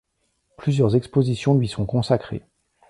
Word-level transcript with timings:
Plusieurs 0.57 0.95
expositions 0.95 1.53
lui 1.53 1.67
sont 1.67 1.85
consacrées. 1.85 2.41